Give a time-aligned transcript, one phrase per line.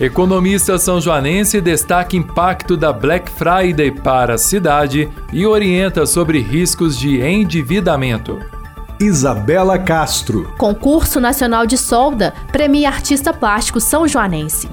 [0.00, 6.98] Economista são joanense destaca impacto da Black Friday para a cidade e orienta sobre riscos
[6.98, 8.38] de endividamento.
[8.98, 10.54] Isabela Castro.
[10.56, 14.70] Concurso Nacional de Solda premia artista plástico são joanense.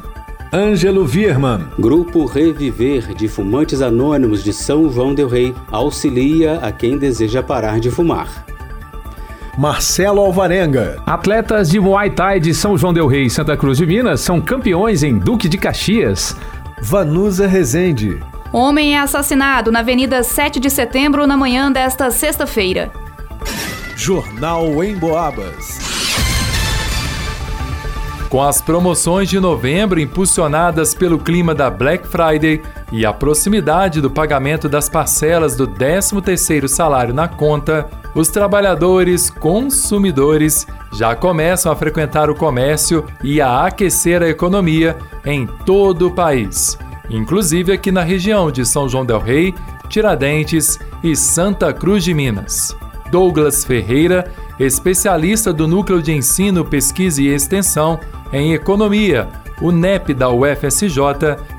[0.53, 1.67] Ângelo Vierman.
[1.78, 7.81] Grupo Reviver de Fumantes Anônimos de São João del Rei auxilia a quem deseja parar
[7.81, 8.47] de fumar.
[9.57, 11.02] Marcelo Alvarenga.
[11.03, 14.39] Atletas de Muay Thai de São João del Rei e Santa Cruz de Minas são
[14.39, 16.38] campeões em Duque de Caxias.
[16.80, 18.21] Vanusa Rezende.
[18.53, 22.91] Homem é assassinado na Avenida 7 de Setembro na manhã desta sexta-feira.
[23.95, 25.86] Jornal em Boabas.
[28.30, 32.61] Com as promoções de novembro impulsionadas pelo clima da Black Friday
[32.92, 40.67] e a proximidade do pagamento das parcelas do 13º salário na conta, os trabalhadores consumidores
[40.92, 46.78] já começam a frequentar o comércio e a aquecer a economia em todo o país,
[47.09, 49.55] inclusive aqui na região de São João del Rei,
[49.88, 52.75] Tiradentes e Santa Cruz de Minas.
[53.09, 58.00] Douglas Ferreira, especialista do Núcleo de Ensino, Pesquisa e Extensão
[58.31, 59.27] em Economia,
[59.61, 60.99] o NEP da UFSJ,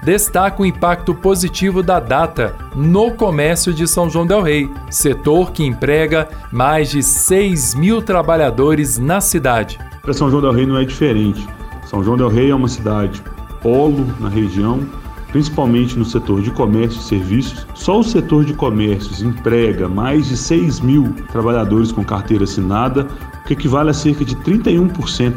[0.03, 5.65] destaca o impacto positivo da data no comércio de São João Del Rei, setor que
[5.65, 9.79] emprega mais de 6 mil trabalhadores na cidade.
[10.03, 11.47] Para São João Del Rei não é diferente.
[11.87, 13.23] São João Del Rei é uma cidade
[13.61, 14.81] polo na região,
[15.29, 17.67] principalmente no setor de comércio e serviços.
[17.75, 23.07] Só o setor de comércios emprega mais de 6 mil trabalhadores com carteira assinada,
[23.41, 25.35] o que equivale a cerca de 31%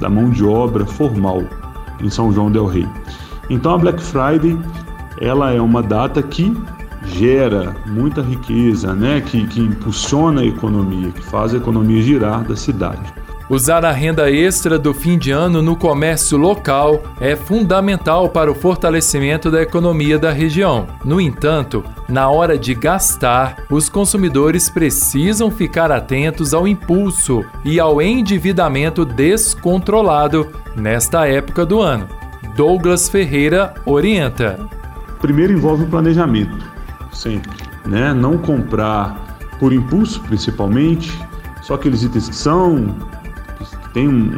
[0.00, 1.42] da mão de obra formal
[2.00, 2.86] em São João del Rei.
[3.50, 4.58] Então a Black Friday
[5.20, 6.56] ela é uma data que
[7.04, 9.20] gera muita riqueza, né?
[9.20, 13.12] que, que impulsiona a economia, que faz a economia girar da cidade.
[13.50, 18.54] Usar a renda extra do fim de ano no comércio local é fundamental para o
[18.54, 20.86] fortalecimento da economia da região.
[21.02, 28.02] No entanto, na hora de gastar, os consumidores precisam ficar atentos ao impulso e ao
[28.02, 32.06] endividamento descontrolado nesta época do ano.
[32.54, 34.58] Douglas Ferreira orienta.
[35.22, 36.66] Primeiro envolve o planejamento,
[37.12, 38.12] sempre, né?
[38.12, 41.18] Não comprar por impulso, principalmente,
[41.62, 42.94] só aqueles itens que são
[43.92, 44.30] tem um,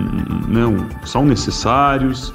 [0.48, 2.32] né, um, são necessários.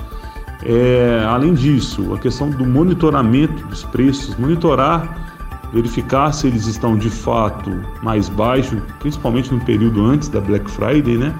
[0.63, 5.25] É, além disso, a questão do monitoramento dos preços, monitorar,
[5.71, 7.69] verificar se eles estão de fato
[8.01, 11.33] mais baixos, principalmente no período antes da Black Friday, né?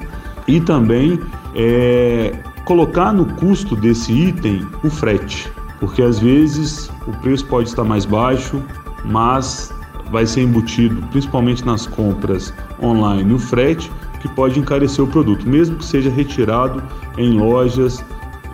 [0.48, 1.20] E também
[1.56, 7.84] é, colocar no custo desse item o frete, porque às vezes o preço pode estar
[7.84, 8.62] mais baixo,
[9.06, 9.74] mas
[10.12, 13.92] vai ser embutido, principalmente nas compras online, o frete
[14.26, 16.82] que pode encarecer o produto, mesmo que seja retirado
[17.16, 18.04] em lojas,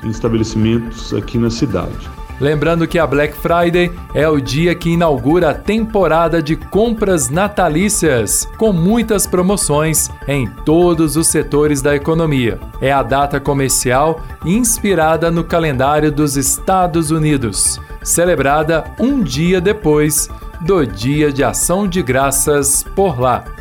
[0.03, 2.09] em estabelecimentos aqui na cidade.
[2.41, 8.49] Lembrando que a Black Friday é o dia que inaugura a temporada de compras natalícias,
[8.57, 12.59] com muitas promoções em todos os setores da economia.
[12.81, 20.27] É a data comercial inspirada no calendário dos Estados Unidos, celebrada um dia depois
[20.61, 23.60] do Dia de Ação de Graças por lá.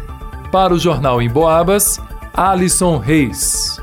[0.50, 2.00] Para o Jornal em Boabas,
[2.34, 3.81] Alisson Reis.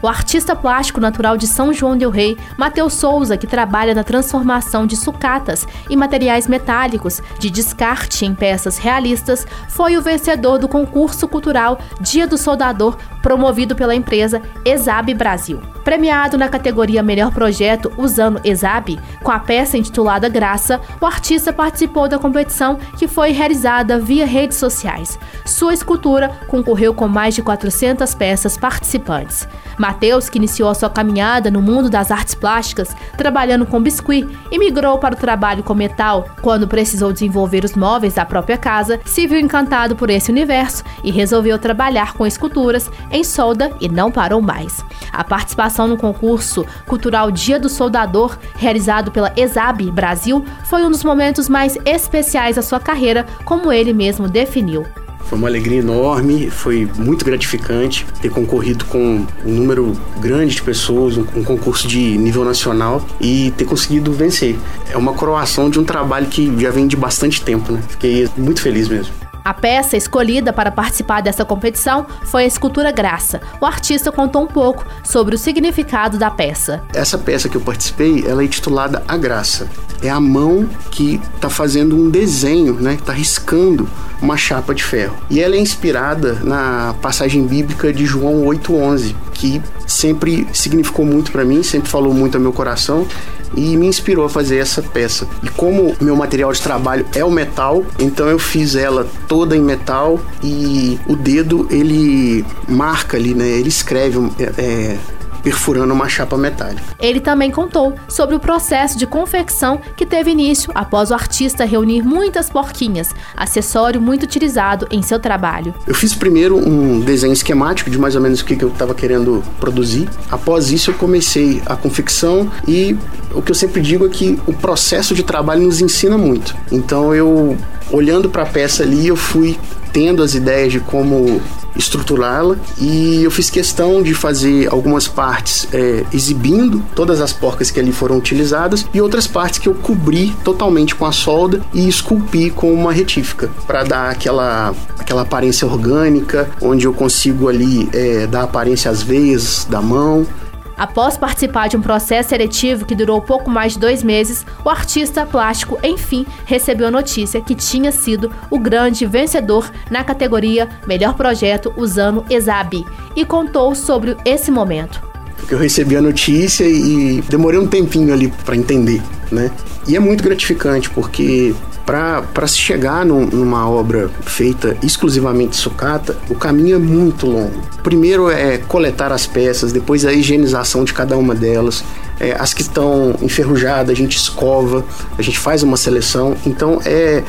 [0.00, 4.86] O artista plástico natural de São João del Rei, Matheus Souza, que trabalha na transformação
[4.86, 11.26] de sucatas e materiais metálicos de descarte em peças realistas, foi o vencedor do concurso
[11.26, 15.60] cultural Dia do Soldador, promovido pela empresa Exab Brasil.
[15.82, 22.08] Premiado na categoria Melhor Projeto usando Exab, com a peça intitulada Graça, o artista participou
[22.08, 25.18] da competição que foi realizada via redes sociais.
[25.44, 29.48] Sua escultura concorreu com mais de 400 peças participantes.
[29.76, 34.98] Mateus, que iniciou sua caminhada no mundo das artes plásticas trabalhando com biscuit e migrou
[34.98, 39.38] para o trabalho com metal quando precisou desenvolver os móveis da própria casa, se viu
[39.38, 44.84] encantado por esse universo e resolveu trabalhar com esculturas em solda e não parou mais.
[45.12, 51.02] A participação no concurso cultural Dia do Soldador, realizado pela Exab Brasil, foi um dos
[51.02, 54.86] momentos mais especiais da sua carreira, como ele mesmo definiu.
[55.26, 61.16] Foi uma alegria enorme, foi muito gratificante ter concorrido com um número grande de pessoas,
[61.16, 64.56] um, concurso de nível nacional e ter conseguido vencer.
[64.88, 67.82] É uma coroação de um trabalho que já vem de bastante tempo, né?
[67.88, 69.12] Fiquei muito feliz mesmo.
[69.46, 73.40] A peça escolhida para participar dessa competição foi a escultura Graça.
[73.60, 76.82] O artista contou um pouco sobre o significado da peça.
[76.92, 79.68] Essa peça que eu participei, ela é intitulada A Graça.
[80.02, 82.94] É a mão que está fazendo um desenho, né?
[82.94, 83.88] Está riscando
[84.20, 85.16] uma chapa de ferro.
[85.30, 91.44] E ela é inspirada na passagem bíblica de João 8:11, que sempre significou muito para
[91.44, 93.06] mim, sempre falou muito ao meu coração
[93.54, 95.26] e me inspirou a fazer essa peça.
[95.42, 99.60] E como meu material de trabalho é o metal, então eu fiz ela toda em
[99.60, 103.48] metal e o dedo ele marca ali, né?
[103.48, 104.18] Ele escreve
[104.58, 104.96] é,
[105.46, 106.82] perfurando uma chapa metálica.
[106.98, 112.02] Ele também contou sobre o processo de confecção que teve início após o artista reunir
[112.02, 115.72] muitas porquinhas, acessório muito utilizado em seu trabalho.
[115.86, 119.40] Eu fiz primeiro um desenho esquemático de mais ou menos o que eu estava querendo
[119.60, 120.08] produzir.
[120.28, 122.98] Após isso, eu comecei a confecção e
[123.32, 126.56] o que eu sempre digo é que o processo de trabalho nos ensina muito.
[126.72, 127.56] Então, eu
[127.90, 129.58] olhando para a peça ali, eu fui
[129.92, 131.40] tendo as ideias de como
[131.74, 137.78] estruturá-la e eu fiz questão de fazer algumas partes é, exibindo todas as porcas que
[137.78, 142.50] ali foram utilizadas e outras partes que eu cobri totalmente com a solda e esculpi
[142.50, 148.42] com uma retífica para dar aquela, aquela aparência orgânica, onde eu consigo ali é, dar
[148.42, 150.26] aparência às veias da mão
[150.76, 155.24] Após participar de um processo seletivo que durou pouco mais de dois meses, o artista
[155.24, 161.72] plástico, enfim, recebeu a notícia que tinha sido o grande vencedor na categoria Melhor Projeto
[161.76, 162.84] usando Exabi
[163.14, 165.00] e contou sobre esse momento.
[165.48, 169.00] Eu recebi a notícia e demorei um tempinho ali para entender,
[169.30, 169.50] né?
[169.86, 171.54] E é muito gratificante porque
[171.86, 177.62] para se chegar num, numa obra feita exclusivamente sucata, o caminho é muito longo.
[177.80, 181.84] Primeiro é coletar as peças, depois a higienização de cada uma delas.
[182.18, 184.84] É, as que estão enferrujadas, a gente escova,
[185.16, 186.36] a gente faz uma seleção.
[186.44, 187.22] Então é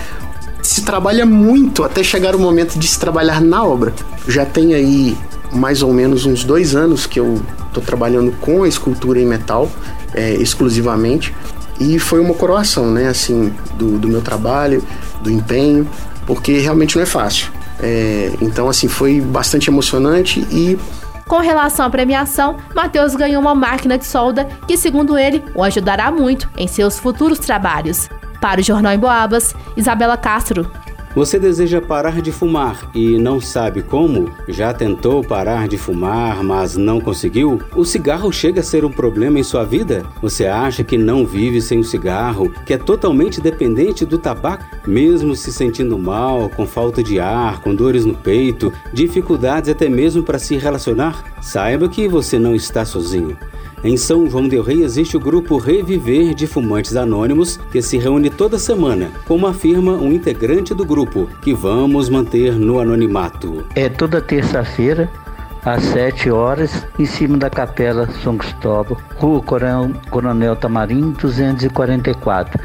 [0.60, 3.94] se trabalha muito até chegar o momento de se trabalhar na obra.
[4.27, 5.15] Já tem aí
[5.51, 9.69] mais ou menos uns dois anos que eu estou trabalhando com a escultura em metal
[10.13, 11.33] é, exclusivamente
[11.79, 14.83] e foi uma coroação, né, assim, do, do meu trabalho,
[15.21, 15.88] do empenho,
[16.25, 17.51] porque realmente não é fácil.
[17.79, 20.77] É, então, assim, foi bastante emocionante e
[21.27, 26.09] com relação à premiação, Matheus ganhou uma máquina de solda que, segundo ele, o ajudará
[26.09, 28.09] muito em seus futuros trabalhos.
[28.39, 30.71] Para o Jornal em Boabas, Isabela Castro.
[31.17, 34.31] Você deseja parar de fumar e não sabe como?
[34.47, 37.59] Já tentou parar de fumar, mas não conseguiu?
[37.75, 40.05] O cigarro chega a ser um problema em sua vida?
[40.21, 45.35] Você acha que não vive sem o cigarro, que é totalmente dependente do tabaco, mesmo
[45.35, 50.37] se sentindo mal, com falta de ar, com dores no peito, dificuldades até mesmo para
[50.37, 51.23] se relacionar?
[51.41, 53.35] Saiba que você não está sozinho.
[53.88, 58.30] Em São João del Rei existe o grupo Reviver de Fumantes Anônimos, que se reúne
[58.30, 63.66] toda semana, como afirma um integrante do grupo, que vamos manter no anonimato.
[63.75, 65.10] É toda terça-feira,
[65.63, 69.42] às 7 horas, em cima da Capela São Cristóvão, Rua
[70.10, 72.60] Coronel Tamarim, 244.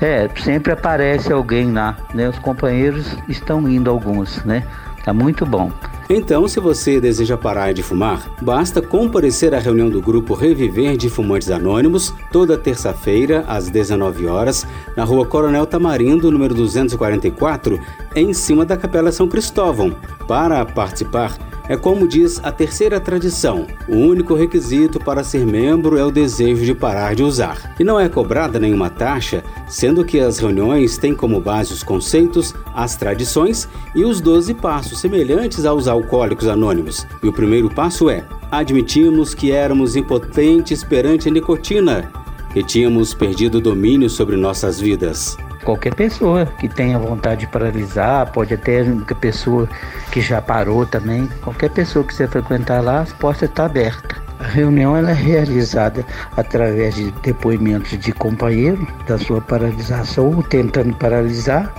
[0.00, 2.28] É, sempre aparece alguém lá, né?
[2.28, 4.66] Os companheiros estão indo alguns, né?
[5.04, 5.70] Tá muito bom.
[6.08, 11.08] Então, se você deseja parar de fumar, basta comparecer à reunião do grupo Reviver de
[11.08, 14.66] Fumantes Anônimos, toda terça-feira, às 19 horas,
[14.96, 17.80] na rua Coronel Tamarindo, número 244,
[18.14, 19.96] em cima da Capela São Cristóvão.
[20.28, 26.04] Para participar, é como diz a terceira tradição: o único requisito para ser membro é
[26.04, 27.74] o desejo de parar de usar.
[27.78, 32.54] E não é cobrada nenhuma taxa, sendo que as reuniões têm como base os conceitos,
[32.74, 37.06] as tradições e os 12 passos semelhantes aos alcoólicos anônimos.
[37.22, 42.12] E o primeiro passo é: admitimos que éramos impotentes perante a nicotina,
[42.52, 48.30] que tínhamos perdido o domínio sobre nossas vidas qualquer pessoa que tenha vontade de paralisar,
[48.30, 49.68] pode até uma pessoa
[50.12, 54.22] que já parou também, qualquer pessoa que você frequentar lá, as portas estão abertas.
[54.38, 56.04] A reunião ela é realizada
[56.36, 61.72] através de depoimentos de companheiro da sua paralisação ou tentando paralisar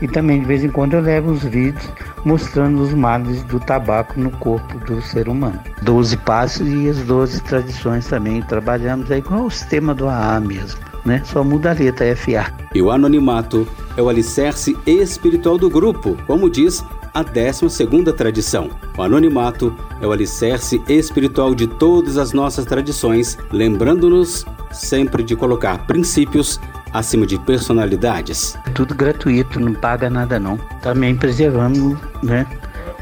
[0.00, 1.88] e também de vez em quando eu levo os vídeos
[2.24, 5.60] mostrando os males do tabaco no corpo do ser humano.
[5.82, 8.42] Doze passos e as doze tradições também.
[8.42, 11.22] Trabalhamos aí com o sistema do AA mesmo né?
[11.24, 12.52] Só muda a letra, FA.
[12.74, 16.84] E o anonimato é o alicerce espiritual do grupo, como diz
[17.14, 18.68] a 12 tradição.
[18.98, 25.86] O anonimato é o alicerce espiritual de todas as nossas tradições, lembrando-nos sempre de colocar
[25.86, 26.60] princípios
[26.92, 28.58] acima de personalidades.
[28.74, 30.58] Tudo gratuito, não paga nada não.
[30.82, 32.46] Também preservando, né,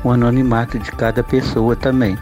[0.05, 2.17] o anonimato de cada pessoa também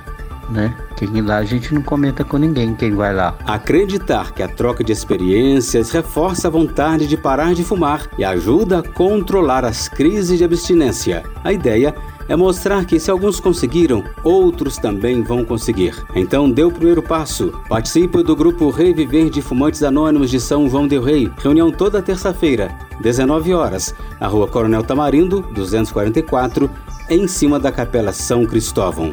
[0.53, 0.75] né?
[0.97, 3.37] Quem lá a gente não comenta com ninguém quem vai lá.
[3.45, 8.79] Acreditar que a troca de experiências reforça a vontade de parar de fumar e ajuda
[8.79, 11.25] a controlar as crises de abstinência.
[11.43, 11.95] A ideia
[12.29, 15.95] é mostrar que se alguns conseguiram, outros também vão conseguir.
[16.15, 17.53] Então dê o primeiro passo.
[17.69, 21.31] Participe do grupo Reviver de Fumantes Anônimos de São João del Rei.
[21.39, 26.71] Reunião toda terça-feira, 19 horas, na Rua Coronel Tamarindo, 244,
[27.11, 29.13] em cima da Capela São Cristóvão.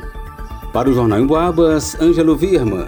[0.72, 2.88] Para o Jornal em Boabas, Ângelo Virma.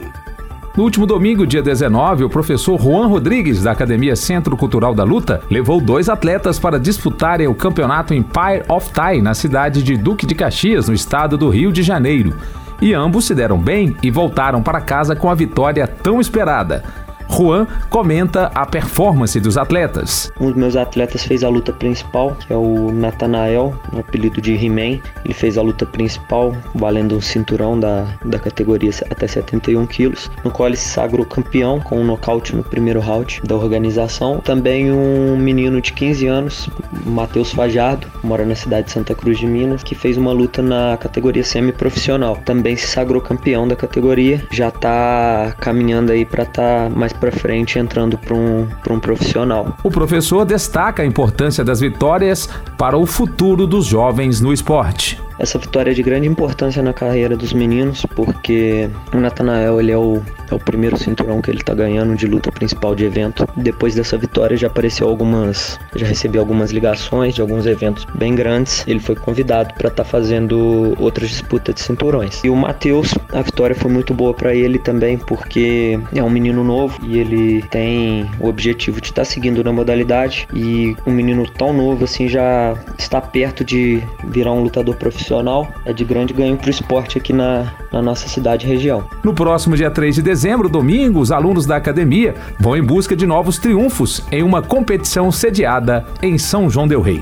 [0.77, 5.41] No último domingo, dia 19, o professor Juan Rodrigues, da Academia Centro Cultural da Luta,
[5.49, 10.33] levou dois atletas para disputarem o campeonato Empire of Thai na cidade de Duque de
[10.33, 12.33] Caxias, no estado do Rio de Janeiro.
[12.81, 16.83] E ambos se deram bem e voltaram para casa com a vitória tão esperada.
[17.31, 20.31] Juan comenta a performance dos atletas.
[20.39, 24.53] Um dos meus atletas fez a luta principal, que é o Natanael, no apelido de
[24.53, 24.99] He-Man.
[25.23, 30.51] Ele fez a luta principal, valendo um cinturão da, da categoria até 71 quilos, no
[30.51, 34.39] qual ele se sagrou campeão com um nocaute no primeiro round da organização.
[34.39, 36.69] Também um menino de 15 anos,
[37.05, 40.97] Matheus Fajardo, mora na cidade de Santa Cruz de Minas, que fez uma luta na
[40.97, 42.37] categoria semi-profissional.
[42.45, 47.31] Também se sagrou campeão da categoria, já está caminhando aí para estar tá mais para
[47.31, 49.77] frente entrando para um, um profissional.
[49.83, 55.21] O professor destaca a importância das vitórias para o futuro dos jovens no esporte.
[55.41, 59.97] Essa vitória é de grande importância na carreira dos meninos, porque o Natanael ele é
[59.97, 60.21] o,
[60.51, 63.47] é o primeiro cinturão que ele está ganhando de luta principal de evento.
[63.57, 68.85] Depois dessa vitória já apareceu algumas, já recebi algumas ligações de alguns eventos bem grandes.
[68.87, 72.39] Ele foi convidado para estar tá fazendo outras disputas de cinturões.
[72.43, 76.63] E o Matheus, a vitória foi muito boa para ele também, porque é um menino
[76.63, 81.49] novo e ele tem o objetivo de estar tá seguindo na modalidade e um menino
[81.49, 86.33] tão novo assim já está perto de virar um lutador profissional profissional é de grande
[86.33, 89.07] ganho para o esporte aqui na, na nossa cidade e região.
[89.23, 93.25] No próximo dia 3 de dezembro, domingo, os alunos da academia vão em busca de
[93.25, 97.21] novos triunfos em uma competição sediada em São João Del Rei.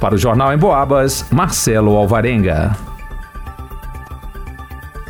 [0.00, 2.76] Para o Jornal em Boabas, Marcelo Alvarenga.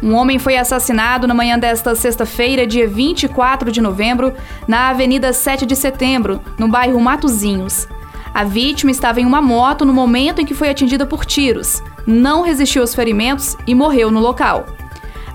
[0.02, 4.32] Um homem foi assassinado na manhã desta sexta-feira, dia 24 de novembro,
[4.66, 7.86] na Avenida 7 de Setembro, no bairro Matozinhos.
[8.32, 12.42] A vítima estava em uma moto no momento em que foi atingida por tiros não
[12.42, 14.66] resistiu aos ferimentos e morreu no local.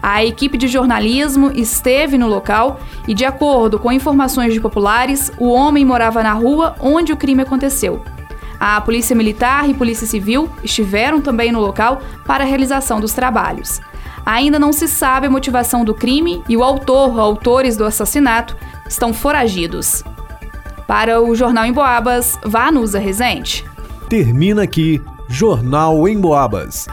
[0.02, 5.50] A equipe de jornalismo esteve no local e, de acordo com informações de populares, o
[5.50, 8.04] homem morava na rua onde o crime aconteceu.
[8.60, 13.82] A Polícia Militar e Polícia Civil estiveram também no local para a realização dos trabalhos.
[14.26, 18.56] Ainda não se sabe a motivação do crime e o autor ou autores do assassinato
[18.88, 20.04] estão foragidos.
[20.88, 23.66] Para o Jornal em Boabas, Vanusa Rezende.
[24.08, 26.88] Termina aqui Jornal em Boabas.